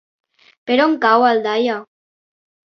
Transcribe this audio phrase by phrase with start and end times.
[0.71, 1.79] Per on cau Aldaia?